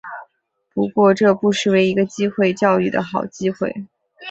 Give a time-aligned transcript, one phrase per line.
[0.73, 3.85] 不过这不失为一个机会教育的好机会